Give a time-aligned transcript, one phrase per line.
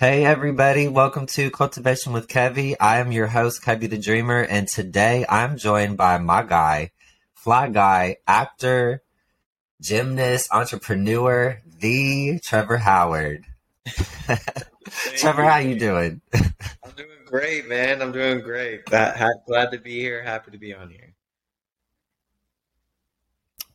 [0.00, 2.74] Hey everybody, welcome to Kultivation with Kevie.
[2.80, 6.92] I am your host, Kevie the Dreamer, and today I'm joined by my guy,
[7.34, 9.02] fly guy, actor,
[9.78, 13.44] gymnast, entrepreneur, the Trevor Howard.
[15.18, 16.22] Trevor, how you doing?
[16.32, 18.00] I'm doing great, man.
[18.00, 18.86] I'm doing great.
[18.86, 20.22] Glad, glad to be here.
[20.22, 21.12] Happy to be on here.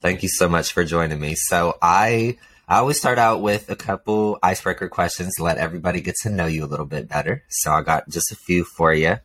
[0.02, 1.36] Thank you so much for joining me.
[1.36, 6.16] So I I always start out with a couple icebreaker questions to let everybody get
[6.24, 7.44] to know you a little bit better.
[7.48, 9.18] So I got just a few for you.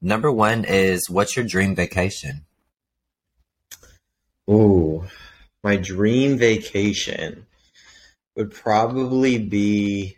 [0.00, 2.44] Number one is what's your dream vacation?
[4.48, 5.04] Ooh,
[5.64, 7.46] my dream vacation
[8.36, 10.16] would probably be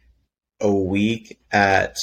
[0.61, 1.97] a week at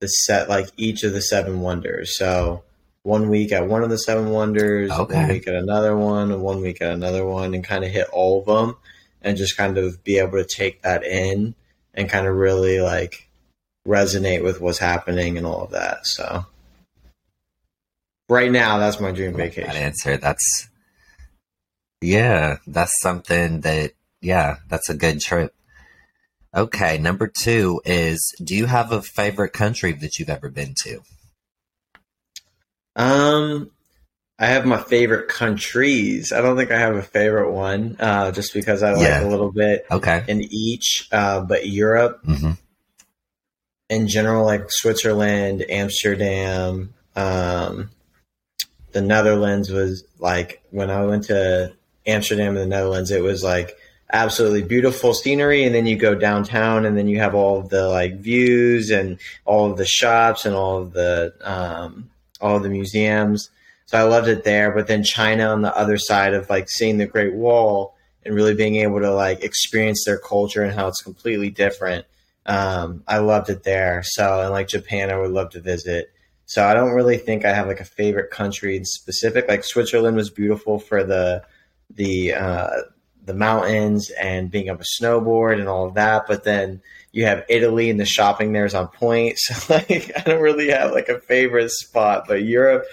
[0.00, 2.18] the set, like each of the seven wonders.
[2.18, 2.64] So
[3.02, 5.14] one week at one of the seven wonders, okay.
[5.14, 8.08] one week at another one, and one week at another one, and kind of hit
[8.12, 8.76] all of them
[9.24, 11.54] and just kind of be able to take that in
[11.94, 13.28] and kind of really like
[13.88, 16.06] resonate with what's happening and all of that.
[16.06, 16.46] So
[18.28, 19.68] right now, that's my dream vacation.
[19.68, 20.16] That answer.
[20.16, 20.68] That's
[22.00, 25.54] yeah, that's something that yeah, that's a good trip.
[26.54, 31.00] Okay, number two is do you have a favorite country that you've ever been to?
[32.96, 33.70] Um,
[34.38, 36.32] I have my favorite countries.
[36.32, 39.24] I don't think I have a favorite one, uh, just because I like yeah.
[39.24, 40.24] a little bit okay.
[40.26, 41.08] in each.
[41.12, 42.52] Uh, but Europe, mm-hmm.
[43.88, 47.90] in general, like Switzerland, Amsterdam, um,
[48.90, 51.72] the Netherlands was like when I went to
[52.04, 53.76] Amsterdam in the Netherlands, it was like
[54.12, 57.88] absolutely beautiful scenery, and then you go downtown, and then you have all of the
[57.88, 62.68] like views and all of the shops and all of the um, all of the
[62.68, 63.50] museums
[63.94, 64.72] so I loved it there.
[64.72, 67.94] But then China on the other side of like seeing the Great Wall
[68.24, 72.04] and really being able to like experience their culture and how it's completely different.
[72.44, 74.02] Um, I loved it there.
[74.04, 76.12] So and like Japan, I would love to visit.
[76.46, 79.46] So I don't really think I have like a favorite country in specific.
[79.46, 81.44] Like Switzerland was beautiful for the
[81.88, 82.70] the uh,
[83.24, 86.26] the mountains and being able to snowboard and all of that.
[86.26, 86.82] But then
[87.12, 89.38] you have Italy and the shopping there is on point.
[89.44, 92.24] So like I don't really have like a favorite spot.
[92.26, 92.86] But Europe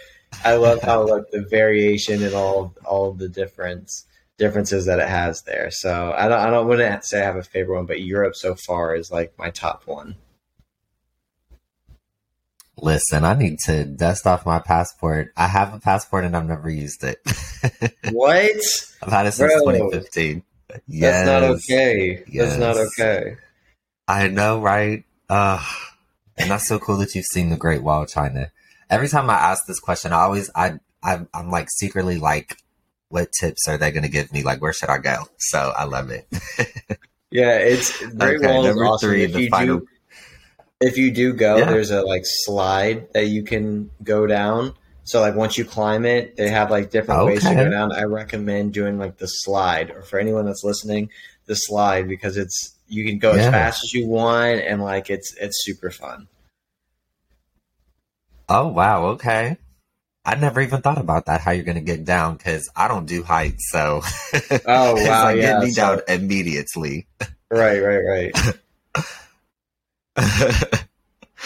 [0.44, 4.06] I love how like the variation and all all the difference
[4.38, 5.70] differences that it has there.
[5.72, 8.56] So I don't I don't wouldn't say I have a favorite one, but Europe so
[8.56, 10.16] far is like my top one.
[12.78, 15.32] Listen, I need to dust off my passport.
[15.38, 17.20] I have a passport and I've never used it.
[18.12, 18.56] what?
[19.04, 20.44] I've had it since Bro, 2015.
[20.88, 21.26] Yes.
[21.26, 22.24] That's not okay.
[22.28, 22.58] Yes.
[22.58, 23.38] That's not okay.
[24.08, 25.04] I know, right?
[25.30, 25.64] Uh,
[26.38, 28.52] and that's so cool that you've seen the Great Wall of China
[28.92, 32.58] every time I ask this question, I always I I'm, I'm like secretly like,
[33.10, 34.44] what tips are they going to give me?
[34.44, 35.24] Like, where should I go?
[35.38, 36.28] So I love it.
[37.32, 39.10] yeah, it's Great okay, Wall is awesome.
[39.10, 39.80] Three, if you final...
[39.80, 39.88] do,
[40.80, 41.66] if you do go, yeah.
[41.66, 44.76] there's a like slide that you can go down.
[45.04, 47.34] So like once you climb it, they have like different okay.
[47.34, 47.92] ways to go down.
[47.92, 51.10] I recommend doing like the slide, or for anyone that's listening,
[51.48, 53.42] the slide because it's you can go yeah.
[53.42, 56.28] as fast as you want, and like it's it's super fun.
[58.54, 59.56] Oh wow, okay.
[60.26, 61.40] I never even thought about that.
[61.40, 62.36] How you're going to get down?
[62.36, 64.02] Because I don't do heights, so
[64.66, 65.82] oh wow, like, yeah, get me so...
[65.82, 67.08] down immediately.
[67.50, 68.34] Right, right,
[70.18, 70.86] right.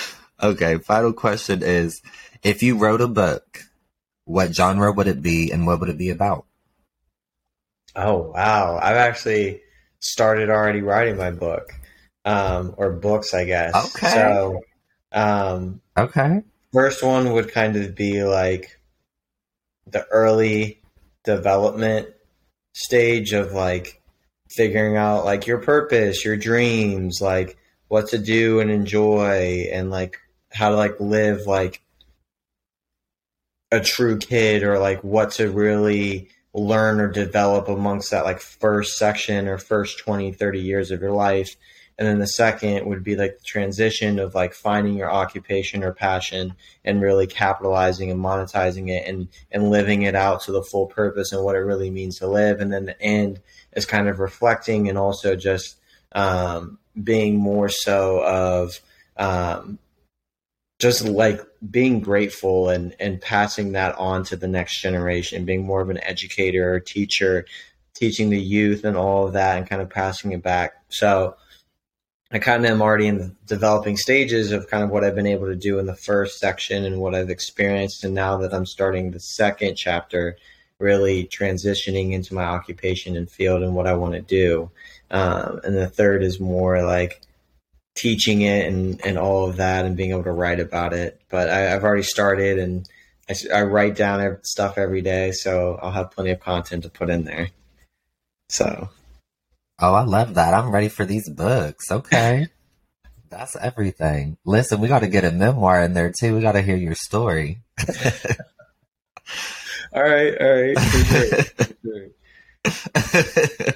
[0.43, 2.01] okay, final question is:
[2.41, 3.59] If you wrote a book,
[4.23, 6.47] what genre would it be, and what would it be about?
[7.95, 9.61] Oh wow, I've actually
[9.99, 11.72] started already writing my book,
[12.25, 13.75] um, or books, I guess.
[13.95, 14.09] Okay.
[14.09, 14.61] So,
[15.11, 16.41] um, okay
[16.75, 18.81] first one would kind of be like
[19.87, 20.81] the early
[21.23, 22.09] development
[22.73, 24.01] stage of like
[24.49, 30.17] figuring out like your purpose, your dreams, like what to do and enjoy and like
[30.51, 31.81] how to like live like
[33.71, 38.97] a true kid or like what to really learn or develop amongst that like first
[38.97, 41.55] section or first 20 30 years of your life
[41.97, 45.93] and then the second would be like the transition of like finding your occupation or
[45.93, 50.87] passion and really capitalizing and monetizing it and and living it out to the full
[50.87, 52.59] purpose and what it really means to live.
[52.59, 53.40] And then the end
[53.73, 55.78] is kind of reflecting and also just
[56.11, 58.79] um, being more so of
[59.16, 59.79] um,
[60.79, 61.40] just like
[61.72, 66.03] being grateful and and passing that on to the next generation being more of an
[66.03, 67.46] educator or teacher
[67.93, 70.73] teaching the youth and all of that and kind of passing it back.
[70.90, 71.37] So
[72.35, 75.26] I kind of am already in the developing stages of kind of what I've been
[75.26, 78.03] able to do in the first section and what I've experienced.
[78.03, 80.35] And now that I'm starting the second chapter,
[80.78, 84.70] really transitioning into my occupation and field and what I want to do.
[85.09, 87.22] Um, and the third is more like
[87.96, 91.22] teaching it and, and all of that and being able to write about it.
[91.29, 92.90] But I, have already started and
[93.29, 97.09] I, I write down stuff every day, so I'll have plenty of content to put
[97.09, 97.52] in there.
[98.49, 98.90] So.
[99.79, 100.53] Oh, I love that.
[100.53, 101.91] I'm ready for these books.
[101.91, 102.47] Okay.
[103.29, 104.37] That's everything.
[104.45, 106.35] Listen, we got to get a memoir in there too.
[106.35, 107.59] We got to hear your story.
[109.93, 110.77] all right, all right.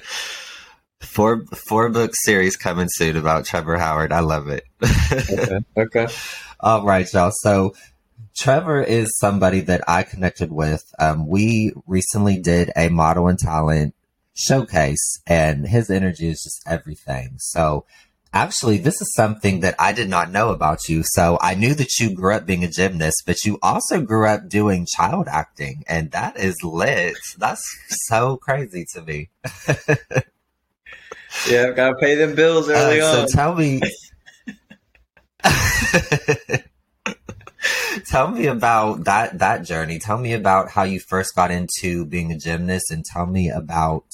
[1.00, 4.12] four four book series coming soon about Trevor Howard.
[4.12, 4.64] I love it.
[4.82, 5.58] okay.
[5.76, 6.06] Okay.
[6.62, 7.32] All right, y'all.
[7.34, 7.74] So
[8.36, 10.84] Trevor is somebody that I connected with.
[10.98, 13.94] Um, we recently did a model and talent
[14.40, 17.36] showcase, and his energy is just everything.
[17.38, 17.84] So
[18.32, 21.02] Actually, this is something that I did not know about you.
[21.04, 24.48] So I knew that you grew up being a gymnast, but you also grew up
[24.48, 27.16] doing child acting, and that is lit.
[27.38, 27.60] That's
[28.06, 29.30] so crazy to me.
[31.48, 33.28] yeah, I've gotta pay them bills early uh, on.
[33.28, 33.80] So tell me.
[38.06, 39.98] tell me about that that journey.
[39.98, 44.04] Tell me about how you first got into being a gymnast, and tell me about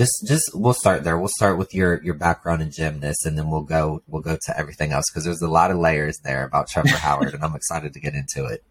[0.00, 1.18] just just we'll start there.
[1.18, 4.58] We'll start with your your background in gymnast, and then we'll go we'll go to
[4.58, 7.92] everything else because there's a lot of layers there about Trevor Howard, and I'm excited
[7.92, 8.64] to get into it.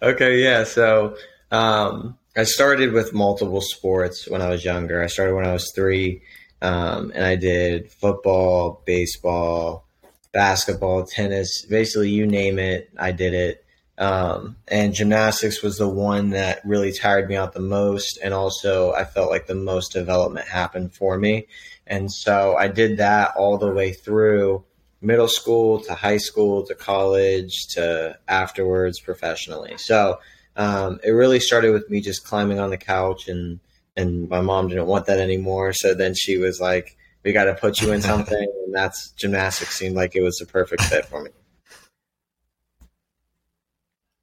[0.00, 0.62] Okay, yeah.
[0.62, 1.16] So
[1.50, 5.02] um, I started with multiple sports when I was younger.
[5.02, 6.22] I started when I was three,
[6.62, 9.88] um, and I did football, baseball,
[10.32, 13.64] basketball, tennis, basically you name it, I did it.
[13.98, 18.18] Um, and gymnastics was the one that really tired me out the most.
[18.22, 21.48] And also, I felt like the most development happened for me.
[21.86, 24.64] And so I did that all the way through
[25.00, 29.74] middle school to high school to college to afterwards professionally.
[29.78, 30.20] So
[30.56, 33.60] um, it really started with me just climbing on the couch and
[33.96, 35.72] and my mom didn't want that anymore.
[35.72, 39.74] So then she was like, "We got to put you in something," and that's gymnastics
[39.74, 41.30] seemed like it was the perfect fit for me.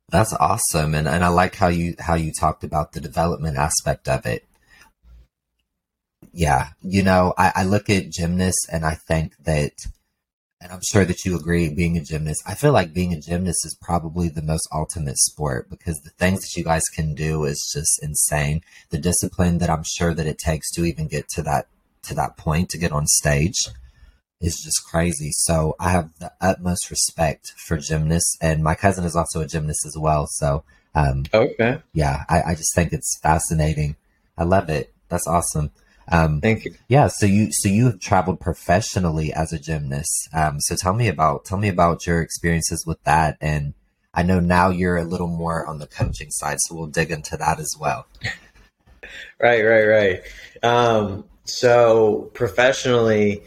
[0.10, 4.07] That's awesome, and and I like how you how you talked about the development aspect
[4.07, 4.46] of it.
[6.31, 9.72] Yeah, you know, I, I look at gymnasts and I think that,
[10.62, 13.66] and I'm sure that you agree, being a gymnast, I feel like being a gymnast
[13.66, 17.72] is probably the most ultimate sport because the things that you guys can do is
[17.74, 18.62] just insane.
[18.90, 21.68] The discipline that I'm sure that it takes to even get to that
[22.04, 23.58] to that point to get on stage
[24.42, 25.32] is just crazy.
[25.32, 29.86] So I have the utmost respect for gymnasts, and my cousin is also a gymnast
[29.86, 30.28] as well.
[30.28, 33.96] So, um, okay, yeah, I, I just think it's fascinating.
[34.38, 34.94] I love it.
[35.10, 35.72] That's awesome.
[36.12, 36.76] Um, Thank you.
[36.88, 40.30] Yeah, so you so you have traveled professionally as a gymnast.
[40.34, 43.74] Um, so tell me about tell me about your experiences with that, and
[44.14, 47.38] I know now you're a little more on the coaching side, so we'll dig into
[47.38, 48.08] that as well.
[49.40, 50.22] right, right, right.
[50.64, 53.42] Um, so professionally,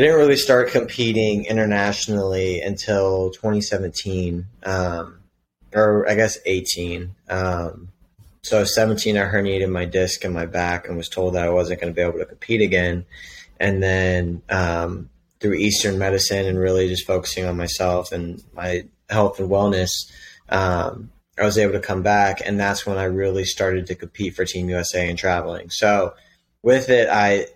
[0.00, 5.18] I didn't really start competing internationally until 2017, um,
[5.74, 7.14] or I guess 18.
[7.28, 7.88] Um,
[8.42, 11.82] so 17, I herniated my disc in my back and was told that I wasn't
[11.82, 13.04] going to be able to compete again.
[13.58, 19.38] And then um, through Eastern medicine and really just focusing on myself and my health
[19.38, 19.90] and wellness,
[20.48, 22.40] um, I was able to come back.
[22.42, 25.68] And that's when I really started to compete for Team USA and traveling.
[25.68, 26.14] So
[26.62, 27.48] with it, I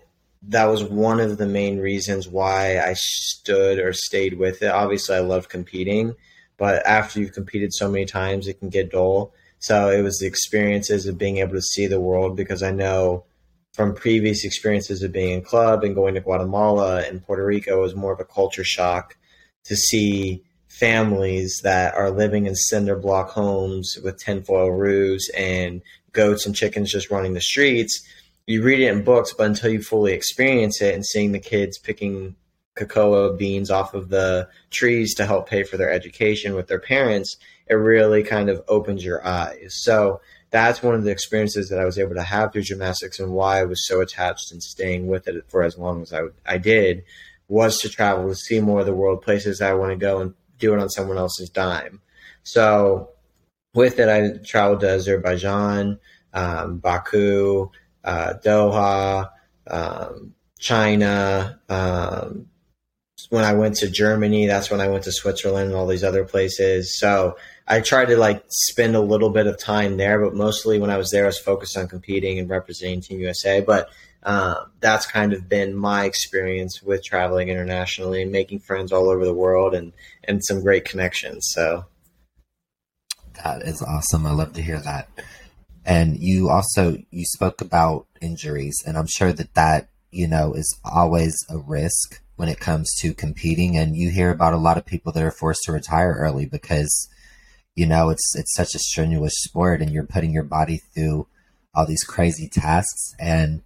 [0.49, 4.69] that was one of the main reasons why I stood or stayed with it.
[4.69, 6.15] Obviously, I love competing,
[6.57, 9.33] but after you've competed so many times, it can get dull.
[9.59, 13.25] So it was the experiences of being able to see the world because I know
[13.73, 17.95] from previous experiences of being in club and going to Guatemala and Puerto Rico was
[17.95, 19.17] more of a culture shock
[19.65, 26.45] to see families that are living in cinder block homes with tinfoil roofs and goats
[26.45, 28.05] and chickens just running the streets
[28.47, 31.77] you read it in books, but until you fully experience it and seeing the kids
[31.77, 32.35] picking
[32.75, 37.37] cocoa beans off of the trees to help pay for their education with their parents,
[37.67, 39.81] it really kind of opens your eyes.
[39.83, 40.21] So
[40.51, 43.59] that's one of the experiences that I was able to have through gymnastics and why
[43.59, 47.03] I was so attached and staying with it for as long as I, I did
[47.47, 50.33] was to travel to see more of the world, places I want to go and
[50.57, 52.01] do it on someone else's dime.
[52.43, 53.09] So
[53.73, 55.99] with it, I traveled to Azerbaijan,
[56.33, 57.69] um, Baku,
[58.05, 59.29] uh, Doha,
[59.67, 61.59] um, China.
[61.67, 62.47] Um,
[63.29, 66.23] when I went to Germany, that's when I went to Switzerland and all these other
[66.23, 66.97] places.
[66.97, 70.91] So I tried to like spend a little bit of time there, but mostly when
[70.91, 73.61] I was there, I was focused on competing and representing Team USA.
[73.61, 73.89] But
[74.23, 79.25] um, that's kind of been my experience with traveling internationally and making friends all over
[79.25, 79.93] the world and
[80.23, 81.47] and some great connections.
[81.51, 81.85] So
[83.43, 84.25] that is awesome.
[84.25, 85.09] I love to hear that.
[85.85, 90.77] And you also you spoke about injuries, and I'm sure that that you know is
[90.83, 93.77] always a risk when it comes to competing.
[93.77, 97.09] And you hear about a lot of people that are forced to retire early because,
[97.75, 101.27] you know, it's, it's such a strenuous sport and you're putting your body through
[101.73, 103.13] all these crazy tasks.
[103.19, 103.63] And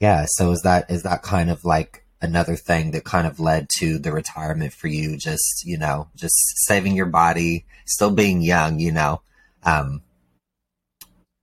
[0.00, 3.68] yeah, so is that, is that kind of like another thing that kind of led
[3.78, 5.16] to the retirement for you?
[5.16, 6.36] Just, you know, just
[6.66, 9.22] saving your body, still being young, you know,
[9.64, 10.02] um,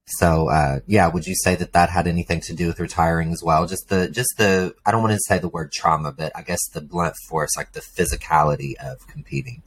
[0.05, 3.41] so uh, yeah, would you say that that had anything to do with retiring as
[3.43, 3.65] well?
[3.65, 6.60] Just the just the I don't want to say the word trauma, but I guess
[6.74, 9.63] the blunt force, like the physicality of competing.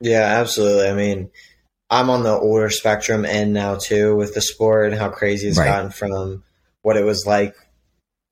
[0.00, 0.88] Yeah, absolutely.
[0.88, 1.30] I mean,
[1.88, 5.58] I'm on the older spectrum end now too with the sport and how crazy it's
[5.58, 5.66] right.
[5.66, 6.42] gotten from
[6.82, 7.54] what it was like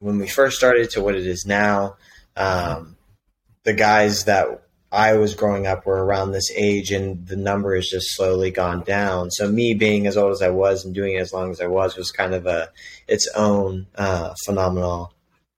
[0.00, 1.96] when we first started to what it is now.
[2.36, 2.96] Um,
[3.64, 7.88] the guys that I was growing up were around this age, and the number has
[7.88, 9.30] just slowly gone down.
[9.30, 11.66] So me being as old as I was and doing it as long as I
[11.66, 12.70] was was kind of a
[13.06, 15.12] its own uh, phenomenal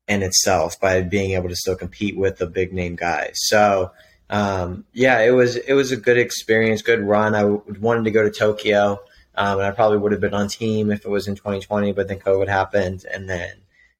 [0.07, 3.33] in itself by being able to still compete with the big name guys.
[3.35, 3.93] So
[4.29, 7.35] um, yeah, it was it was a good experience, good run.
[7.35, 9.01] I w- wanted to go to Tokyo,
[9.35, 12.09] um, and I probably would have been on team if it was in 2020, but
[12.09, 13.53] then COVID happened, and then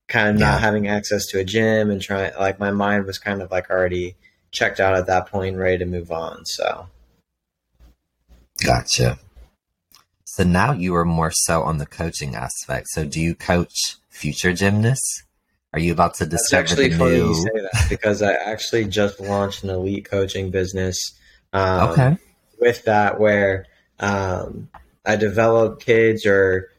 [0.09, 0.53] kind of yeah.
[0.53, 3.71] not having access to a gym and trying like my mind was kind of like
[3.71, 4.17] already
[4.53, 6.45] checked out at that point, ready to move on.
[6.45, 6.87] So,
[8.65, 9.19] gotcha.
[10.25, 12.89] So now you are more so on the coaching aspect.
[12.89, 15.25] So do you coach future gymnasts?
[15.75, 17.29] Are you about to discover That's actually the funny new?
[17.29, 20.99] You say that because I actually just launched an elite coaching business.
[21.53, 22.17] Um, okay.
[22.59, 23.67] With that, where
[23.99, 24.69] um,
[25.05, 26.71] I develop kids or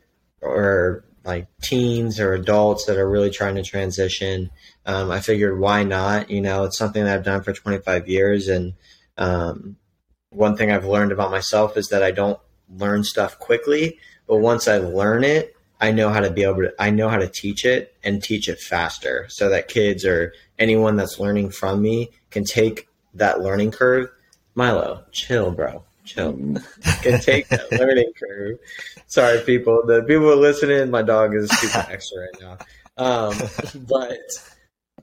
[0.41, 4.49] or like teens or adults that are really trying to transition
[4.85, 6.29] um, I figured why not?
[6.29, 8.47] You know, it's something that I've done for 25 years.
[8.47, 8.73] And
[9.17, 9.77] um,
[10.29, 14.67] one thing I've learned about myself is that I don't learn stuff quickly, but once
[14.67, 17.65] I learn it, I know how to be able to, I know how to teach
[17.65, 22.45] it and teach it faster so that kids or anyone that's learning from me can
[22.45, 24.09] take that learning curve.
[24.55, 25.83] Milo, chill, bro.
[26.05, 26.33] Chill.
[27.01, 28.59] can take that learning curve.
[29.07, 29.83] Sorry, people.
[29.85, 32.57] The people listening, my dog is super extra right now.
[32.95, 33.35] Um,
[33.87, 34.19] but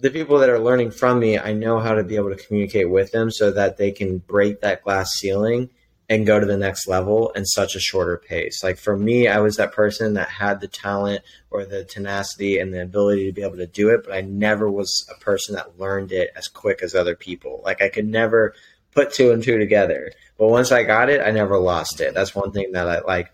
[0.00, 2.90] the people that are learning from me, I know how to be able to communicate
[2.90, 5.70] with them so that they can break that glass ceiling
[6.08, 8.64] and go to the next level in such a shorter pace.
[8.64, 12.74] Like for me, I was that person that had the talent or the tenacity and
[12.74, 15.78] the ability to be able to do it, but I never was a person that
[15.78, 17.62] learned it as quick as other people.
[17.64, 18.54] Like I could never
[18.92, 20.10] put two and two together.
[20.36, 22.12] But once I got it, I never lost it.
[22.12, 23.30] That's one thing that I like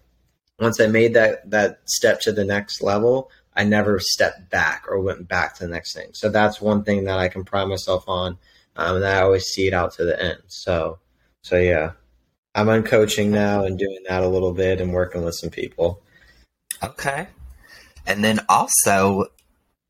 [0.59, 5.01] once I made that that step to the next level, I never stepped back or
[5.01, 6.11] went back to the next thing.
[6.13, 8.39] So that's one thing that I can pride myself on,
[8.77, 10.43] um, and I always see it out to the end.
[10.49, 10.99] So,
[11.43, 11.93] so yeah,
[12.55, 16.03] I'm on coaching now and doing that a little bit and working with some people.
[16.83, 17.29] Okay,
[18.07, 19.27] and then also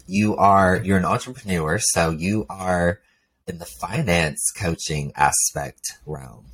[0.07, 3.01] you are you're an entrepreneur, so you are
[3.49, 6.47] in the finance coaching aspect realm.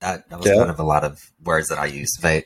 [0.00, 0.56] That, that was yeah.
[0.56, 2.44] kind of a lot of words that I used, but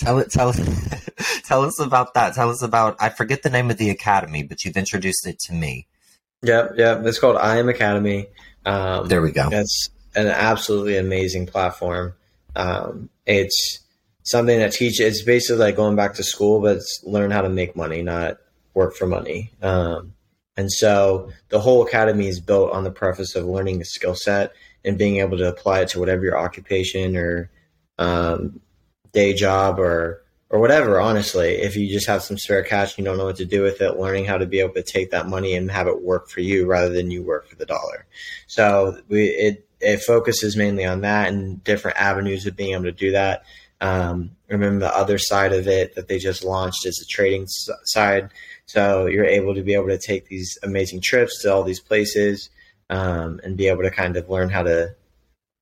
[0.00, 0.30] Tell it.
[0.30, 0.48] Tell
[1.50, 2.34] tell us about that.
[2.34, 2.96] Tell us about.
[3.00, 5.88] I forget the name of the academy, but you've introduced it to me.
[6.42, 7.04] Yep, yep.
[7.04, 8.28] It's called I Am Academy.
[8.64, 9.48] Um, there we go.
[9.50, 12.14] It's an absolutely amazing platform.
[12.54, 13.80] Um, it's
[14.22, 15.00] something that teaches.
[15.00, 18.38] It's basically like going back to school, but it's learn how to make money, not
[18.72, 19.50] work for money.
[19.60, 20.14] Um,
[20.56, 24.52] and so the whole academy is built on the preface of learning a skill set
[24.84, 27.50] and being able to apply it to whatever your occupation or
[27.98, 28.60] um,
[29.12, 33.04] day job or or whatever honestly if you just have some spare cash and you
[33.04, 35.28] don't know what to do with it learning how to be able to take that
[35.28, 38.06] money and have it work for you rather than you work for the dollar.
[38.46, 42.92] So we it it focuses mainly on that and different avenues of being able to
[42.92, 43.44] do that.
[43.80, 48.30] Um, remember the other side of it that they just launched is the trading side.
[48.66, 52.50] So you're able to be able to take these amazing trips to all these places
[52.90, 54.94] um, and be able to kind of learn how to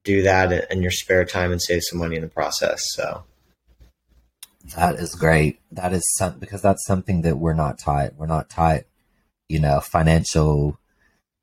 [0.03, 3.25] do that in your spare time and save some money in the process so
[4.77, 5.61] that is great.
[5.73, 8.15] That is some, because that's something that we're not taught.
[8.17, 8.83] We're not taught,
[9.49, 10.79] you know, financial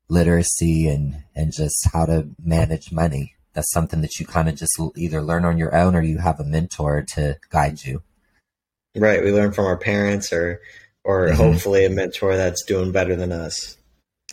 [0.08, 3.34] literacy and and just how to manage money.
[3.54, 6.38] That's something that you kind of just either learn on your own or you have
[6.38, 8.02] a mentor to guide you.
[8.94, 9.22] Right.
[9.22, 10.60] We learn from our parents or
[11.04, 11.36] or mm-hmm.
[11.36, 13.76] hopefully a mentor that's doing better than us.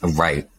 [0.01, 0.49] Right.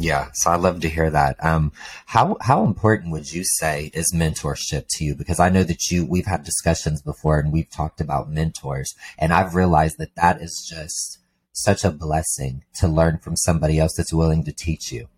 [0.00, 1.44] Yeah, so I love to hear that.
[1.44, 1.72] Um,
[2.06, 5.16] how how important would you say is mentorship to you?
[5.16, 9.32] Because I know that you we've had discussions before and we've talked about mentors, and
[9.32, 11.18] I've realized that that is just
[11.52, 15.08] such a blessing to learn from somebody else that's willing to teach you.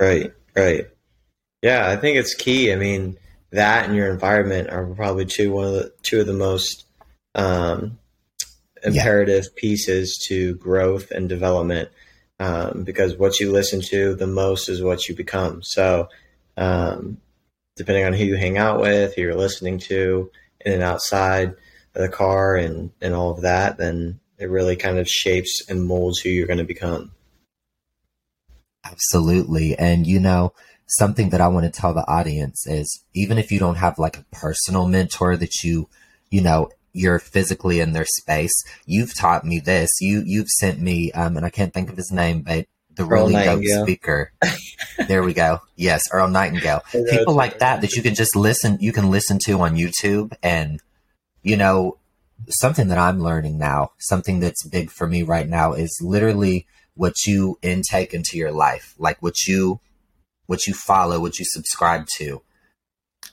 [0.00, 0.86] Right, right.
[1.60, 2.72] Yeah, I think it's key.
[2.72, 3.18] I mean,
[3.50, 6.86] that and your environment are probably two one of the two of the most
[7.34, 7.98] um,
[8.82, 9.60] imperative yeah.
[9.60, 11.90] pieces to growth and development
[12.40, 15.62] um, because what you listen to the most is what you become.
[15.62, 16.08] So,
[16.56, 17.18] um,
[17.76, 20.30] depending on who you hang out with, who you're listening to,
[20.64, 21.54] in and outside
[21.94, 25.84] of the car, and and all of that, then it really kind of shapes and
[25.84, 27.12] molds who you're going to become.
[28.84, 30.52] Absolutely, and you know.
[30.90, 34.16] Something that I want to tell the audience is even if you don't have like
[34.16, 35.86] a personal mentor that you,
[36.30, 38.52] you know, you're physically in their space.
[38.86, 39.90] You've taught me this.
[40.00, 43.32] You you've sent me, um, and I can't think of his name, but the really
[43.32, 44.32] dope speaker.
[45.06, 45.60] there we go.
[45.76, 46.82] Yes, Earl Nightingale.
[47.10, 48.76] People like that that you can just listen.
[48.80, 50.80] You can listen to on YouTube, and
[51.42, 51.98] you know
[52.48, 53.92] something that I'm learning now.
[53.98, 58.94] Something that's big for me right now is literally what you intake into your life,
[58.98, 59.80] like what you
[60.46, 62.42] what you follow, what you subscribe to.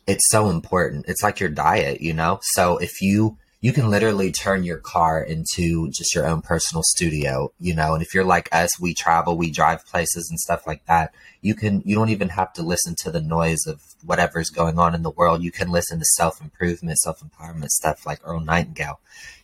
[0.05, 1.05] It's so important.
[1.07, 2.39] It's like your diet, you know.
[2.41, 7.51] So if you you can literally turn your car into just your own personal studio,
[7.59, 7.95] you know.
[7.95, 11.15] And if you're like us, we travel, we drive places and stuff like that.
[11.41, 14.93] You can, you don't even have to listen to the noise of whatever's going on
[14.93, 15.41] in the world.
[15.41, 18.99] You can listen to self improvement, self empowerment stuff like Earl Nightingale.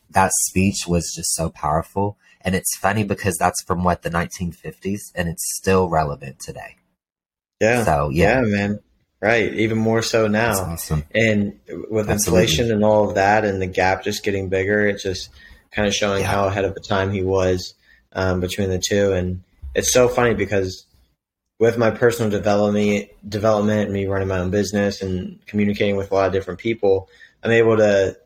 [0.07, 2.15] That speech was just so powerful.
[2.41, 6.75] And it's funny because that's from what the 1950s and it's still relevant today.
[7.59, 7.85] Yeah.
[7.85, 8.79] So, yeah, yeah man.
[9.21, 10.53] Right, even more so now.
[10.53, 11.03] Awesome.
[11.13, 11.59] And
[11.89, 12.15] with Absolutely.
[12.15, 15.29] inflation and all of that, and the gap just getting bigger, it's just
[15.71, 16.27] kind of showing yeah.
[16.27, 17.75] how ahead of the time he was
[18.13, 19.13] um, between the two.
[19.13, 19.43] And
[19.75, 20.87] it's so funny because
[21.59, 26.25] with my personal development, development, me running my own business and communicating with a lot
[26.25, 27.07] of different people,
[27.43, 28.17] I'm able to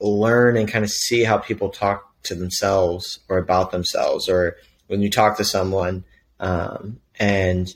[0.00, 5.02] learn and kind of see how people talk to themselves or about themselves, or when
[5.02, 6.04] you talk to someone
[6.38, 7.68] um, and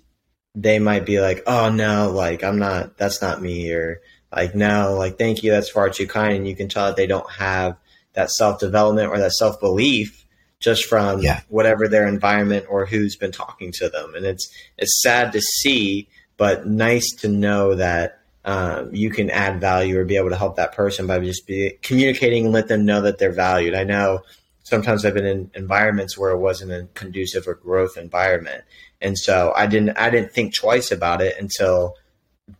[0.54, 4.00] they might be like, oh no, like I'm not, that's not me, or
[4.35, 7.06] like no, like thank you, that's far too kind, and you can tell that they
[7.06, 7.76] don't have
[8.14, 10.26] that self development or that self belief
[10.61, 11.40] just from yeah.
[11.49, 16.09] whatever their environment or who's been talking to them, and it's it's sad to see,
[16.37, 18.18] but nice to know that.
[18.44, 21.78] Um, you can add value or be able to help that person by just be
[21.80, 23.73] communicating and let them know that they're valued.
[23.73, 24.23] I know
[24.63, 28.65] sometimes I've been in environments where it wasn't a conducive or growth environment.
[29.01, 31.97] And so I didn't I didn't think twice about it until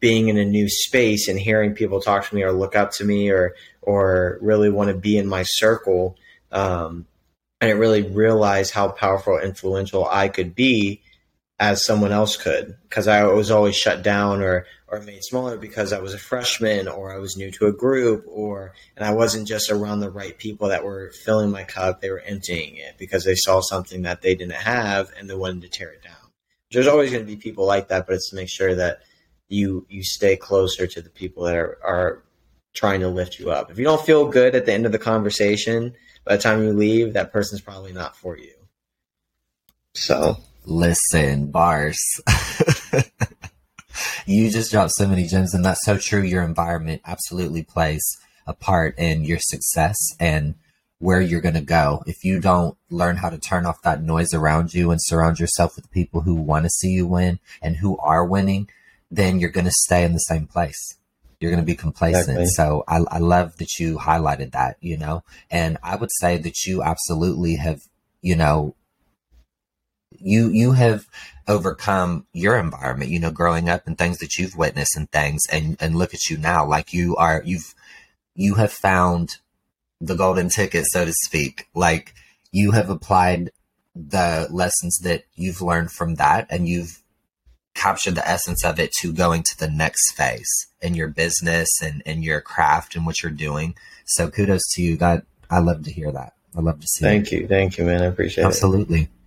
[0.01, 3.05] being in a new space and hearing people talk to me or look up to
[3.05, 6.17] me or or really want to be in my circle.
[6.51, 7.07] Um,
[7.61, 11.03] I didn't really realize how powerful, influential I could be
[11.61, 15.95] as someone else could because I was always shut down or or made smaller because
[15.95, 19.49] I was a freshman or I was new to a group or and I wasn't
[19.49, 23.25] just around the right people that were filling my cup, they were emptying it because
[23.25, 26.31] they saw something that they didn't have and they wanted to tear it down.
[26.71, 29.01] There's always going to be people like that, but it's to make sure that
[29.49, 32.23] you you stay closer to the people that are, are
[32.75, 33.71] trying to lift you up.
[33.71, 36.73] If you don't feel good at the end of the conversation, by the time you
[36.73, 38.53] leave, that person's probably not for you.
[39.95, 41.99] So Listen, bars.
[44.27, 46.23] you just dropped so many gems, and that's so true.
[46.23, 48.03] Your environment absolutely plays
[48.47, 50.55] a part in your success and
[50.99, 52.03] where you're going to go.
[52.07, 55.75] If you don't learn how to turn off that noise around you and surround yourself
[55.75, 58.69] with people who want to see you win and who are winning,
[59.11, 60.97] then you're going to stay in the same place.
[61.41, 62.39] You're going to be complacent.
[62.39, 62.47] Exactly.
[62.47, 66.65] So I, I love that you highlighted that, you know, and I would say that
[66.65, 67.81] you absolutely have,
[68.21, 68.77] you know,
[70.21, 71.07] you you have
[71.49, 75.77] overcome your environment you know growing up and things that you've witnessed and things and
[75.81, 77.75] and look at you now like you are you've
[78.35, 79.37] you have found
[80.03, 81.69] the golden ticket so to speak.
[81.75, 82.15] Like
[82.51, 83.51] you have applied
[83.95, 87.03] the lessons that you've learned from that and you've
[87.75, 92.03] captured the essence of it to going to the next phase in your business and
[92.05, 93.75] in your craft and what you're doing.
[94.05, 94.97] So kudos to you.
[94.97, 96.35] God i love to hear that.
[96.57, 97.43] I love to see thank it.
[97.43, 97.49] you.
[97.49, 98.03] Thank you man.
[98.03, 99.01] I appreciate absolutely.
[99.01, 99.03] it.
[99.03, 99.22] Absolutely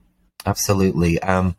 [0.46, 1.22] Absolutely.
[1.22, 1.56] Um,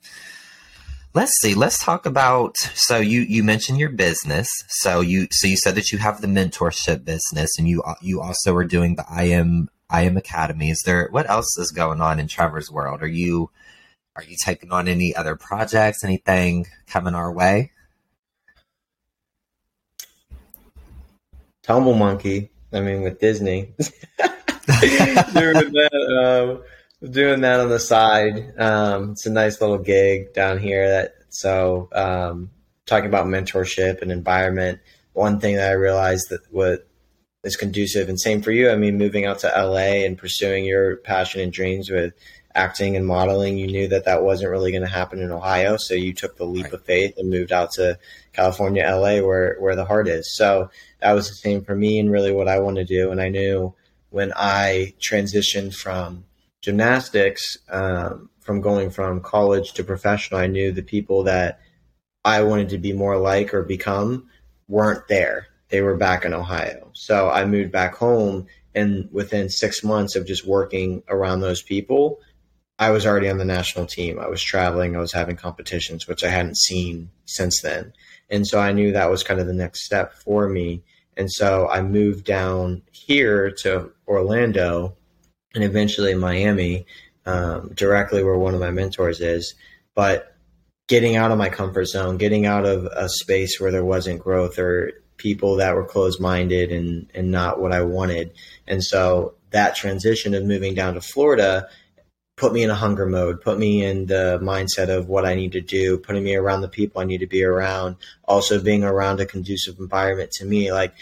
[1.14, 1.54] let's see.
[1.54, 2.56] Let's talk about.
[2.74, 4.48] So you you mentioned your business.
[4.68, 8.54] So you so you said that you have the mentorship business, and you you also
[8.54, 10.70] are doing the I am I am Academy.
[10.70, 13.02] Is there what else is going on in Trevor's world?
[13.02, 13.50] Are you
[14.16, 16.02] are you taking on any other projects?
[16.02, 17.72] Anything coming our way?
[21.62, 22.50] Tumble Monkey.
[22.72, 23.72] I mean, with Disney.
[24.68, 26.62] Um,
[27.02, 28.54] doing that on the side.
[28.58, 30.88] Um, it's a nice little gig down here.
[30.88, 32.50] That so um,
[32.86, 34.80] talking about mentorship and environment.
[35.12, 36.86] One thing that I realized that what
[37.46, 38.70] is conducive and same for you.
[38.70, 42.12] I mean, moving out to LA and pursuing your passion and dreams with
[42.54, 45.76] acting and modeling, you knew that that wasn't really going to happen in Ohio.
[45.76, 46.72] So you took the leap right.
[46.72, 47.98] of faith and moved out to
[48.32, 50.34] California, LA, where where the heart is.
[50.36, 53.10] So that was the same for me and really what I want to do.
[53.10, 53.74] And I knew
[54.10, 56.24] when I transitioned from
[56.66, 61.60] gymnastics um, from going from college to professional, I knew the people that
[62.24, 64.28] I wanted to be more like or become
[64.66, 65.46] weren't there.
[65.68, 66.90] They were back in Ohio.
[66.92, 72.18] So I moved back home and within 6 months of just working around those people,
[72.80, 74.18] I was already on the national team.
[74.18, 77.92] I was traveling, I was having competitions which I hadn't seen since then.
[78.28, 80.82] And so I knew that was kind of the next step for me.
[81.16, 84.96] And so I moved down here to Orlando
[85.56, 86.86] and eventually Miami,
[87.24, 89.54] um, directly where one of my mentors is.
[89.94, 90.36] But
[90.86, 94.58] getting out of my comfort zone, getting out of a space where there wasn't growth
[94.58, 98.32] or people that were closed minded and, and not what I wanted.
[98.66, 101.68] And so that transition of moving down to Florida
[102.36, 105.52] put me in a hunger mode, put me in the mindset of what I need
[105.52, 109.20] to do, putting me around the people I need to be around, also being around
[109.20, 110.70] a conducive environment to me.
[110.70, 110.92] Like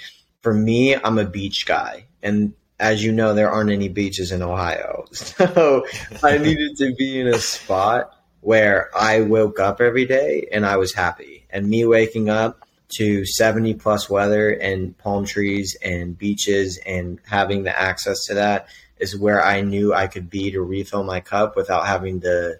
[0.43, 2.07] for me, I'm a beach guy.
[2.23, 5.07] And as you know, there aren't any beaches in Ohio.
[5.15, 5.87] So
[6.23, 10.77] I needed to be in a spot where I woke up every day and I
[10.77, 11.47] was happy.
[11.49, 17.63] And me waking up to 70 plus weather and palm trees and beaches and having
[17.63, 18.69] the access to that
[18.99, 22.59] is where I knew I could be to refill my cup without having to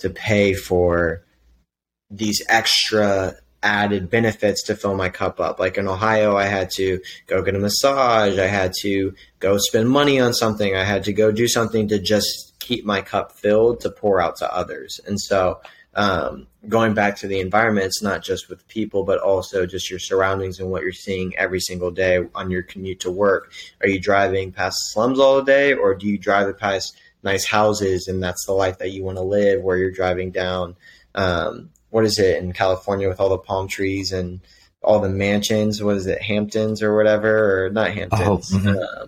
[0.00, 1.24] to pay for
[2.10, 5.58] these extra added benefits to fill my cup up.
[5.58, 8.38] Like in Ohio, I had to go get a massage.
[8.38, 10.74] I had to go spend money on something.
[10.74, 14.36] I had to go do something to just keep my cup filled to pour out
[14.36, 15.00] to others.
[15.06, 15.60] And so,
[15.94, 19.98] um, going back to the environment, it's not just with people, but also just your
[19.98, 23.52] surroundings and what you're seeing every single day on your commute to work.
[23.82, 28.22] Are you driving past slums all day, or do you drive past nice houses and
[28.22, 29.62] that's the life that you want to live?
[29.62, 30.76] Where you're driving down,
[31.14, 34.40] um, what is it in California with all the palm trees and
[34.82, 35.82] all the mansions?
[35.82, 38.50] What is it, Hamptons or whatever, or not Hamptons?
[38.52, 38.68] Oh, mm-hmm.
[38.68, 39.06] uh,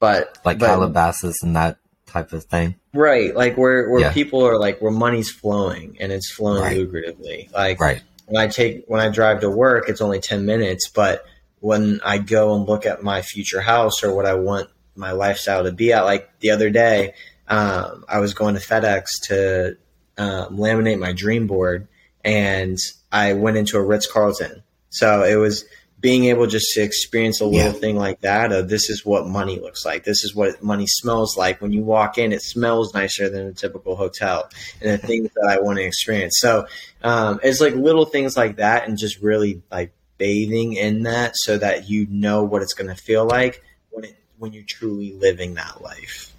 [0.00, 2.74] but like but, Calabasas and that type of thing.
[2.92, 3.34] Right.
[3.34, 4.12] Like where, where yeah.
[4.12, 6.76] people are like where money's flowing and it's flowing right.
[6.76, 7.52] lucratively.
[7.52, 8.02] Like right.
[8.26, 11.24] when I take when I drive to work it's only ten minutes, but
[11.60, 15.62] when I go and look at my future house or what I want my lifestyle
[15.62, 17.14] to be at, like the other day,
[17.46, 19.76] um, I was going to FedEx to
[20.18, 21.86] um, laminate my dream board
[22.24, 22.78] and
[23.10, 24.62] I went into a Ritz Carlton.
[24.90, 25.64] So it was
[26.00, 27.78] being able just to experience a little yeah.
[27.78, 31.36] thing like that of this is what money looks like this is what money smells
[31.36, 34.48] like when you walk in it smells nicer than a typical hotel
[34.80, 36.66] and the things that i want to experience so
[37.02, 41.58] um, it's like little things like that and just really like bathing in that so
[41.58, 45.54] that you know what it's going to feel like when it when you're truly living
[45.54, 46.32] that life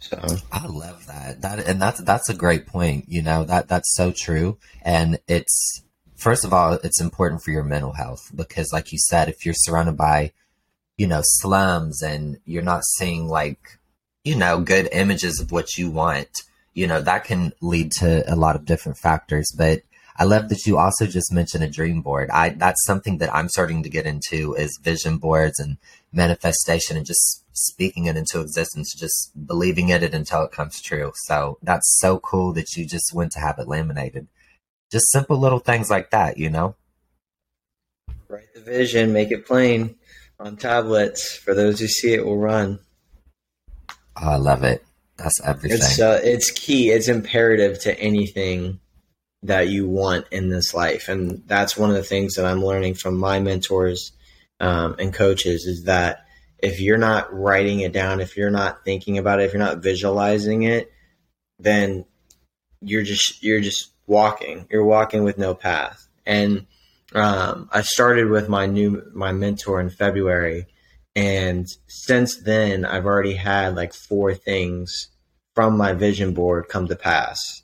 [0.00, 0.18] so
[0.52, 1.42] I love that.
[1.42, 3.06] That and that's that's a great point.
[3.08, 5.82] You know that that's so true, and it's
[6.18, 9.54] first of all, it's important for your mental health because, like you said, if you're
[9.54, 10.32] surrounded by,
[10.98, 13.78] you know, slums and you're not seeing like,
[14.24, 16.28] you know, good images of what you want,
[16.74, 19.50] you know, that can lead to a lot of different factors.
[19.56, 19.82] But
[20.18, 22.28] I love that you also just mentioned a dream board.
[22.30, 25.76] I that's something that I'm starting to get into is vision boards and
[26.12, 31.12] manifestation and just speaking it into existence, just believing in it until it comes true.
[31.26, 34.26] So that's so cool that you just went to have it laminated
[34.90, 36.74] just simple little things like that, you know?
[38.28, 39.96] Write the vision, make it plain
[40.38, 41.36] on tablets.
[41.36, 42.78] For those who see it will run.
[44.20, 44.84] Oh, I love it.
[45.16, 45.78] That's everything.
[45.78, 46.90] It's, uh, it's key.
[46.90, 48.80] It's imperative to anything
[49.48, 51.08] that you want in this life.
[51.08, 54.12] And that's one of the things that I'm learning from my mentors
[54.60, 56.24] um, and coaches is that
[56.58, 59.82] if you're not writing it down, if you're not thinking about it, if you're not
[59.82, 60.92] visualizing it,
[61.58, 62.04] then
[62.80, 64.66] you're just you're just walking.
[64.70, 66.08] You're walking with no path.
[66.26, 66.66] And
[67.14, 70.66] um, I started with my new my mentor in February,
[71.16, 75.08] and since then I've already had like four things
[75.54, 77.62] from my vision board come to pass.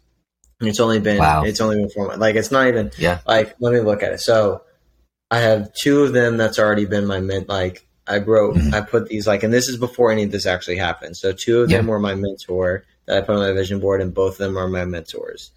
[0.61, 1.45] It's only been wow.
[1.45, 4.21] it's only been four like it's not even yeah like let me look at it.
[4.21, 4.63] So
[5.31, 8.75] I have two of them that's already been my ment like I wrote mm-hmm.
[8.75, 11.17] I put these like and this is before any of this actually happened.
[11.17, 11.79] So two of yeah.
[11.79, 14.57] them were my mentor that I put on my vision board and both of them
[14.57, 15.51] are my mentors.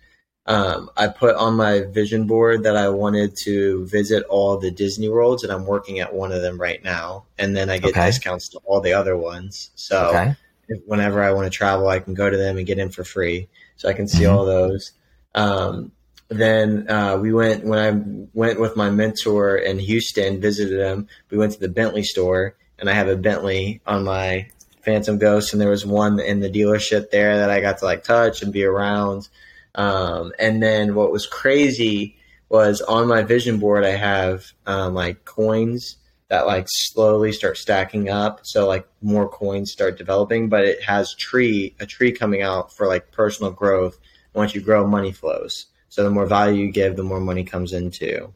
[0.47, 5.09] Um, I put on my vision board that I wanted to visit all the Disney
[5.09, 7.25] worlds, and I'm working at one of them right now.
[7.37, 8.05] And then I get okay.
[8.05, 9.71] discounts to all the other ones.
[9.75, 10.35] So okay.
[10.69, 13.03] if, whenever I want to travel, I can go to them and get in for
[13.03, 14.35] free, so I can see mm-hmm.
[14.35, 14.91] all those.
[15.33, 15.91] Um,
[16.29, 21.07] then uh, we went when I went with my mentor in Houston, visited him.
[21.29, 24.49] We went to the Bentley store, and I have a Bentley on my
[24.81, 28.03] Phantom Ghost, and there was one in the dealership there that I got to like
[28.03, 29.29] touch and be around.
[29.75, 32.17] Um, and then what was crazy
[32.49, 35.97] was on my vision board, I have um, like coins
[36.29, 38.41] that like slowly start stacking up.
[38.43, 42.87] So like more coins start developing, but it has tree a tree coming out for
[42.87, 43.97] like personal growth.
[44.33, 45.67] Once you grow, money flows.
[45.89, 48.33] So the more value you give, the more money comes into.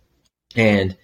[0.56, 0.98] And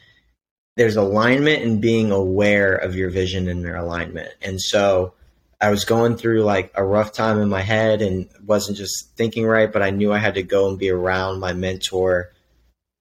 [0.76, 4.34] there's alignment in being aware of your vision and your alignment.
[4.42, 5.14] And so
[5.60, 9.46] I was going through like a rough time in my head and wasn't just thinking
[9.46, 12.32] right, but I knew I had to go and be around my mentor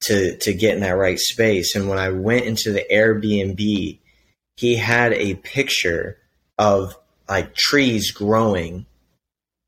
[0.07, 1.75] to to get in that right space.
[1.75, 3.99] And when I went into the Airbnb,
[4.57, 6.19] he had a picture
[6.59, 6.97] of
[7.29, 8.87] like trees growing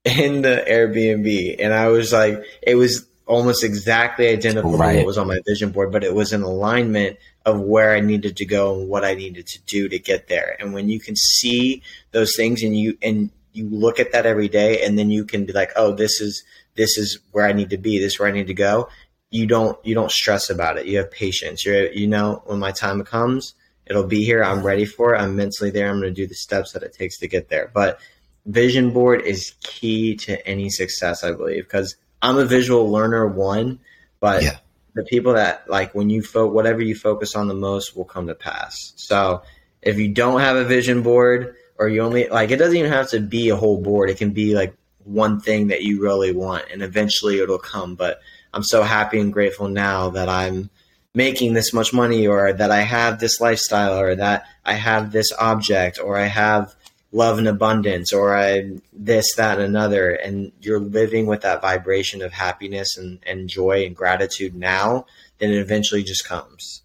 [0.04, 4.92] in the Airbnb, and I was like, it was almost exactly identical right.
[4.92, 8.00] to what was on my vision board, but it was an alignment of where I
[8.00, 10.56] needed to go and what I needed to do to get there.
[10.58, 14.48] And when you can see those things and you and you look at that every
[14.48, 16.42] day and then you can be like, oh, this is
[16.76, 18.88] this is where I need to be, this is where I need to go
[19.30, 20.86] you don't you don't stress about it.
[20.86, 21.64] You have patience.
[21.64, 23.54] You're you know when my time comes,
[23.86, 24.42] it'll be here.
[24.42, 25.18] I'm ready for it.
[25.18, 25.88] I'm mentally there.
[25.88, 27.70] I'm going to do the steps that it takes to get there.
[27.72, 28.00] But
[28.46, 33.80] vision board is key to any success, I believe, because I'm a visual learner one,
[34.20, 34.58] but yeah.
[34.94, 38.28] the people that like when you fo- whatever you focus on the most will come
[38.28, 38.92] to pass.
[38.96, 39.42] So
[39.82, 43.10] if you don't have a vision board or you only like it doesn't even have
[43.10, 44.10] to be a whole board.
[44.10, 48.20] It can be like one thing that you really want and eventually it'll come, but
[48.52, 50.70] I'm so happy and grateful now that I'm
[51.14, 55.32] making this much money or that I have this lifestyle or that I have this
[55.38, 56.74] object or I have
[57.12, 60.10] love and abundance or I this, that, and another.
[60.10, 65.06] And you're living with that vibration of happiness and, and joy and gratitude now,
[65.38, 66.82] then it eventually just comes.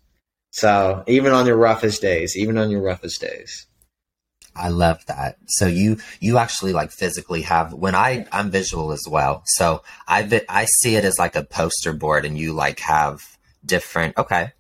[0.52, 3.67] So even on your roughest days, even on your roughest days.
[4.56, 5.38] I love that.
[5.48, 9.44] So you you actually like physically have when I I'm visual as well.
[9.46, 13.20] So I I see it as like a poster board, and you like have
[13.66, 14.18] different.
[14.18, 14.52] Okay,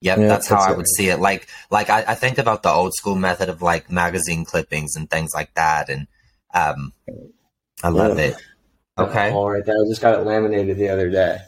[0.00, 1.18] yep, yeah, that's, that's how I would see it.
[1.18, 5.08] Like like I, I, think about the old school method of like magazine clippings and
[5.08, 6.06] things like that, and
[6.52, 6.92] um,
[7.82, 8.26] I love yeah.
[8.26, 8.36] it.
[8.98, 11.38] Okay, all right, that I just got it laminated the other day,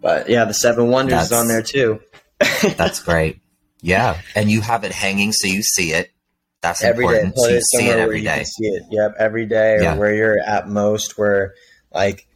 [0.00, 2.00] but yeah, the Seven Wonders that's, is on there too.
[2.76, 3.40] that's great.
[3.82, 6.12] Yeah, and you have it hanging so you see it
[6.62, 7.34] that's every important.
[7.34, 7.40] Day.
[7.42, 8.44] Put it see it every day.
[8.44, 8.82] see it.
[8.90, 9.96] Yep, every day, or yeah.
[9.96, 11.16] where you're at most.
[11.16, 11.54] Where
[11.92, 12.26] like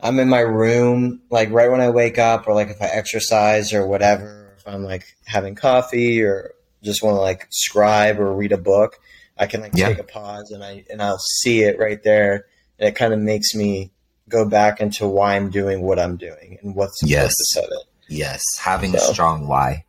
[0.00, 3.72] I'm in my room, like right when I wake up, or like if I exercise
[3.72, 4.54] or whatever.
[4.58, 6.52] If I'm like having coffee or
[6.84, 9.00] just want to like scribe or read a book,
[9.36, 9.88] I can like yeah.
[9.88, 12.46] take a pause and I and I'll see it right there,
[12.78, 13.92] and it kind of makes me
[14.28, 17.34] go back into why I'm doing what I'm doing and what's the yes.
[17.54, 17.86] purpose of it.
[18.08, 18.98] Yes, having so.
[18.98, 19.84] a strong why.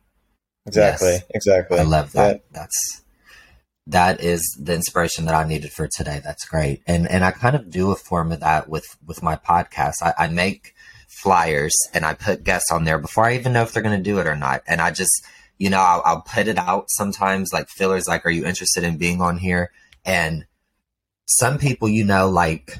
[0.66, 1.08] Exactly.
[1.08, 1.24] Yes.
[1.34, 1.78] Exactly.
[1.78, 2.36] I love that.
[2.36, 2.42] Yeah.
[2.52, 3.02] That's
[3.86, 6.20] that is the inspiration that I needed for today.
[6.24, 6.82] That's great.
[6.86, 9.96] And and I kind of do a form of that with with my podcast.
[10.02, 10.74] I, I make
[11.22, 14.02] flyers and I put guests on there before I even know if they're going to
[14.02, 14.62] do it or not.
[14.66, 15.24] And I just,
[15.58, 18.98] you know, I'll, I'll put it out sometimes like fillers, like, are you interested in
[18.98, 19.70] being on here?
[20.04, 20.44] And
[21.26, 22.78] some people, you know, like,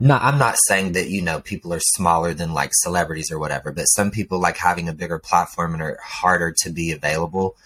[0.00, 3.70] no, I'm not saying that, you know, people are smaller than like celebrities or whatever,
[3.70, 7.56] but some people like having a bigger platform and are harder to be available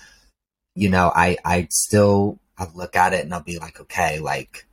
[0.74, 4.66] you know, I, I still, I look at it and I'll be like, okay, like,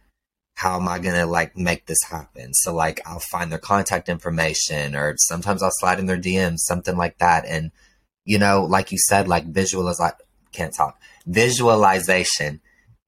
[0.56, 2.54] how am I going to like make this happen?
[2.54, 6.98] So like, I'll find their contact information or sometimes I'll slide in their DMs, something
[6.98, 7.46] like that.
[7.46, 7.72] And,
[8.26, 10.16] you know, like you said, like visualize, like,
[10.52, 12.62] can't talk, visualization,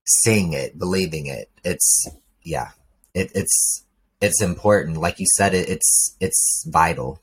[0.05, 1.49] seeing it, believing it.
[1.63, 2.07] It's,
[2.41, 2.69] yeah,
[3.13, 3.85] it, it's,
[4.21, 4.97] it's important.
[4.97, 7.21] Like you said, it, it's, it's vital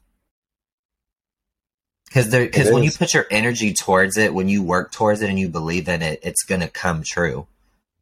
[2.11, 5.31] because there because when you put your energy towards it when you work towards it
[5.31, 7.47] and you believe in it it's going to come true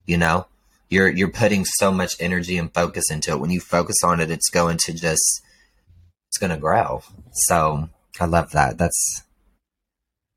[0.08, 0.46] you know?
[0.88, 3.40] You're you're putting so much energy and focus into it.
[3.40, 5.42] When you focus on it it's going to just
[6.28, 7.02] it's going to grow.
[7.32, 8.78] So i love that.
[8.78, 9.22] That's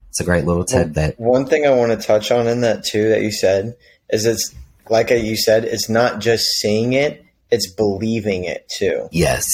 [0.09, 0.93] it's a great little tidbit.
[0.93, 3.77] that one thing i want to touch on in that too that you said
[4.09, 4.53] is it's
[4.89, 9.07] like you said it's not just seeing it it's believing it too.
[9.11, 9.45] Yes.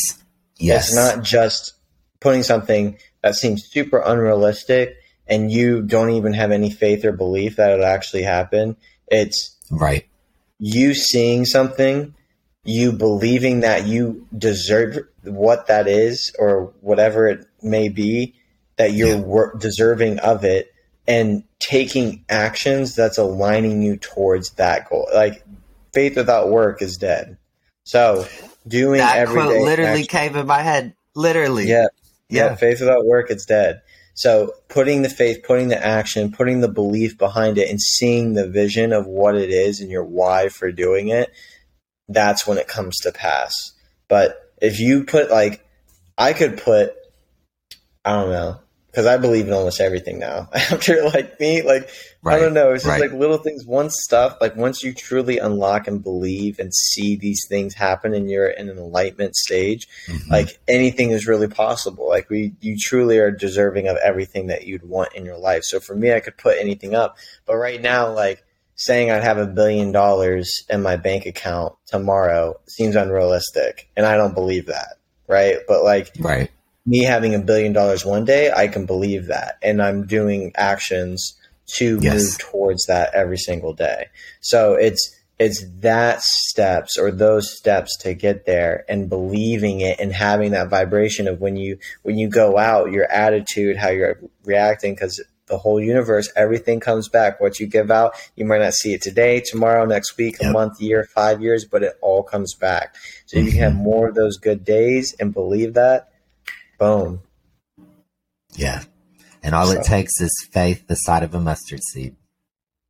[0.57, 0.87] Yes.
[0.87, 1.73] it's not just
[2.19, 7.57] putting something that seems super unrealistic and you don't even have any faith or belief
[7.57, 8.77] that it'll actually happen.
[9.07, 10.07] It's right.
[10.59, 12.15] You seeing something,
[12.63, 18.35] you believing that you deserve what that is or whatever it may be,
[18.77, 19.59] that you're yeah.
[19.59, 20.73] deserving of it
[21.07, 25.07] and taking actions that's aligning you towards that goal.
[25.13, 25.43] Like
[25.93, 27.37] faith without work is dead.
[27.83, 28.27] So
[28.67, 30.93] doing that quote literally action, came in my head.
[31.15, 31.67] Literally.
[31.67, 31.87] Yeah.
[32.29, 32.47] Yeah.
[32.47, 33.81] yeah, faith without work, it's dead.
[34.13, 38.47] So putting the faith, putting the action, putting the belief behind it, and seeing the
[38.47, 41.31] vision of what it is and your why for doing it,
[42.09, 43.73] that's when it comes to pass.
[44.07, 45.63] But if you put like,
[46.17, 46.95] I could put,
[48.03, 48.59] I don't know,
[48.97, 50.49] because I believe in almost everything now.
[50.55, 51.87] After like me, like
[52.23, 52.35] right.
[52.35, 53.11] I don't know, it's just right.
[53.11, 53.63] like little things.
[53.63, 58.27] Once stuff like once you truly unlock and believe and see these things happen, and
[58.27, 60.31] you're in an enlightenment stage, mm-hmm.
[60.31, 62.09] like anything is really possible.
[62.09, 65.61] Like we, you truly are deserving of everything that you'd want in your life.
[65.63, 69.37] So for me, I could put anything up, but right now, like saying I'd have
[69.37, 74.95] a billion dollars in my bank account tomorrow seems unrealistic, and I don't believe that.
[75.27, 76.49] Right, but like right
[76.87, 79.57] me having a billion dollars one day, I can believe that.
[79.61, 81.37] And I'm doing actions
[81.75, 82.15] to yes.
[82.15, 84.07] move towards that every single day.
[84.41, 90.11] So it's it's that steps or those steps to get there and believing it and
[90.11, 94.95] having that vibration of when you when you go out, your attitude, how you're reacting
[94.95, 97.39] because the whole universe, everything comes back.
[97.39, 100.49] What you give out, you might not see it today, tomorrow, next week, yep.
[100.49, 102.95] a month, year, five years, but it all comes back.
[103.27, 103.45] So mm-hmm.
[103.45, 106.09] you can have more of those good days and believe that,
[106.77, 107.21] Boom.
[108.55, 108.83] Yeah.
[109.43, 109.79] And all so.
[109.79, 112.15] it takes is faith the size of a mustard seed.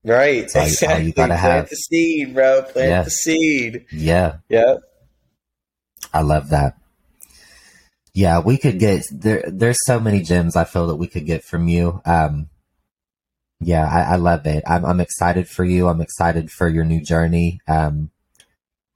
[0.03, 0.49] Right.
[0.51, 0.95] That's exactly.
[0.95, 1.69] All you, gotta Plant have.
[1.69, 2.61] the seed, bro.
[2.63, 3.01] Plant yeah.
[3.03, 3.85] the seed.
[3.91, 4.37] Yeah.
[4.49, 4.77] Yeah.
[6.13, 6.77] I love that.
[8.13, 9.43] Yeah, we could get there.
[9.47, 12.01] There's so many gems I feel that we could get from you.
[12.03, 12.49] Um,
[13.59, 14.63] yeah, I, I love it.
[14.65, 15.87] I'm, I'm excited for you.
[15.87, 17.59] I'm excited for your new journey.
[17.67, 18.09] Um,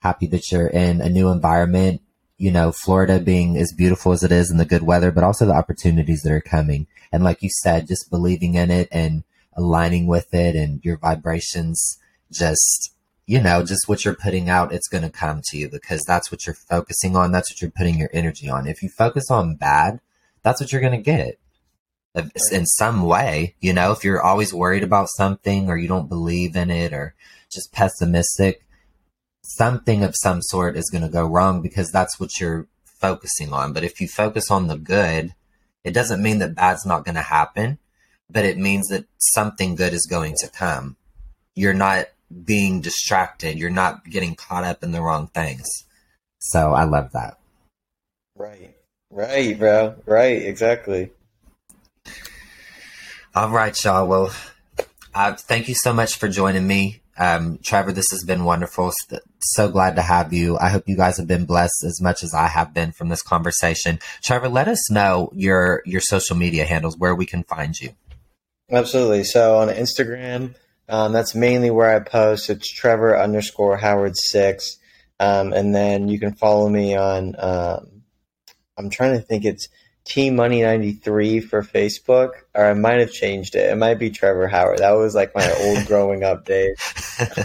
[0.01, 2.01] happy that you're in a new environment
[2.41, 5.45] you know, Florida being as beautiful as it is and the good weather, but also
[5.45, 6.87] the opportunities that are coming.
[7.11, 9.23] And like you said, just believing in it and
[9.55, 11.99] aligning with it and your vibrations,
[12.31, 12.95] just,
[13.27, 16.31] you know, just what you're putting out, it's going to come to you because that's
[16.31, 17.31] what you're focusing on.
[17.31, 18.65] That's what you're putting your energy on.
[18.65, 19.99] If you focus on bad,
[20.41, 21.37] that's what you're going to get
[22.51, 23.53] in some way.
[23.59, 27.13] You know, if you're always worried about something or you don't believe in it or
[27.51, 28.65] just pessimistic,
[29.57, 33.73] something of some sort is going to go wrong because that's what you're focusing on.
[33.73, 35.33] But if you focus on the good,
[35.83, 37.79] it doesn't mean that bad's not going to happen,
[38.29, 40.95] but it means that something good is going to come.
[41.55, 42.07] You're not
[42.45, 45.67] being distracted, you're not getting caught up in the wrong things.
[46.39, 47.37] So I love that.
[48.35, 48.75] Right.
[49.09, 49.95] Right, bro.
[50.05, 51.11] Right, exactly.
[53.35, 54.07] All right, y'all.
[54.07, 54.33] Well,
[55.13, 57.00] uh, thank you so much for joining me.
[57.17, 58.91] Um, Trevor, this has been wonderful.
[59.39, 60.57] So glad to have you.
[60.57, 63.21] I hope you guys have been blessed as much as I have been from this
[63.21, 63.99] conversation.
[64.23, 67.91] Trevor, let us know your your social media handles where we can find you.
[68.71, 69.25] Absolutely.
[69.25, 70.55] So on Instagram,
[70.87, 72.49] um, that's mainly where I post.
[72.49, 74.77] It's Trevor underscore Howard six,
[75.19, 77.35] um, and then you can follow me on.
[77.37, 78.03] Um,
[78.77, 79.45] I'm trying to think.
[79.45, 79.67] It's
[80.03, 83.69] T Money 93 for Facebook, or I might have changed it.
[83.69, 84.79] It might be Trevor Howard.
[84.79, 86.75] That was like my old growing up days.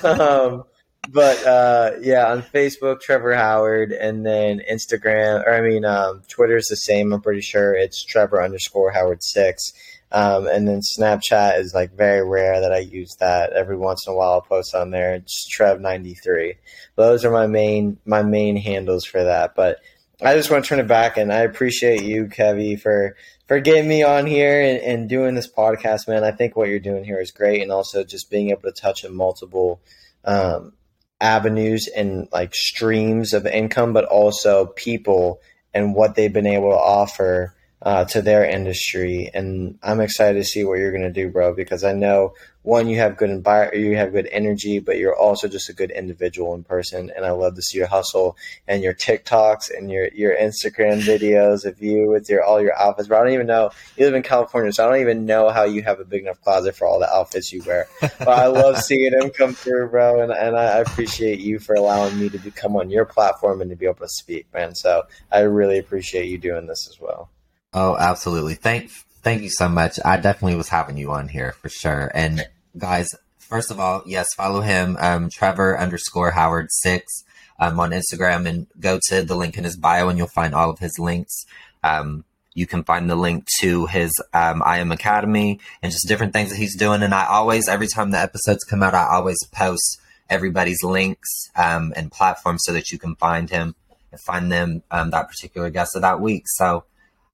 [0.04, 0.64] um,
[1.10, 6.56] but uh, yeah, on Facebook, Trevor Howard, and then Instagram, or I mean, um, Twitter
[6.56, 7.12] is the same.
[7.12, 9.72] I'm pretty sure it's Trevor underscore Howard six.
[10.12, 13.52] Um, and then Snapchat is like very rare that I use that.
[13.52, 15.14] Every once in a while, I'll post on there.
[15.14, 16.54] It's Trev ninety three.
[16.94, 19.54] Those are my main my main handles for that.
[19.54, 19.80] But
[20.22, 23.86] I just want to turn it back, and I appreciate you, Kevie, for for getting
[23.86, 26.24] me on here and, and, doing this podcast, man.
[26.24, 29.04] I think what you're doing here is great, and also just being able to touch
[29.04, 29.80] on multiple
[30.24, 30.72] um,
[31.20, 35.40] avenues and like streams of income, but also people
[35.74, 39.30] and what they've been able to offer uh, to their industry.
[39.32, 42.88] And I'm excited to see what you're going to do, bro, because I know one,
[42.88, 46.52] you have good environment, you have good energy, but you're also just a good individual
[46.54, 47.12] in person.
[47.14, 48.36] And I love to see your hustle
[48.66, 53.08] and your TikToks and your, your Instagram videos of you with your, all your outfits.
[53.08, 55.62] But I don't even know, you live in California, so I don't even know how
[55.62, 57.86] you have a big enough closet for all the outfits you wear.
[58.00, 60.22] But I love seeing them come through, bro.
[60.22, 63.76] And, and I appreciate you for allowing me to come on your platform and to
[63.76, 64.74] be able to speak, man.
[64.74, 67.30] So I really appreciate you doing this as well.
[67.72, 68.54] Oh, absolutely.
[68.54, 68.90] Thank,
[69.22, 69.98] thank you so much.
[70.04, 72.10] I definitely was having you on here for sure.
[72.14, 72.46] And
[72.78, 77.24] guys, first of all, yes, follow him, um, Trevor underscore Howard six,
[77.58, 80.70] um, on Instagram and go to the link in his bio and you'll find all
[80.70, 81.44] of his links.
[81.82, 82.24] Um,
[82.54, 86.50] you can find the link to his um, I Am Academy and just different things
[86.50, 87.02] that he's doing.
[87.02, 90.00] And I always, every time the episodes come out, I always post
[90.30, 93.74] everybody's links um, and platforms so that you can find him
[94.10, 96.44] and find them um, that particular guest of that week.
[96.46, 96.84] So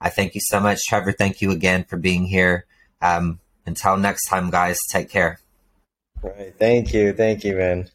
[0.02, 1.12] I thank you so much, Trevor.
[1.12, 2.66] Thank you again for being here.
[3.00, 5.38] Um, until next time, guys, take care.
[6.22, 6.52] Right.
[6.58, 7.12] Thank you.
[7.12, 7.88] Thank you, man.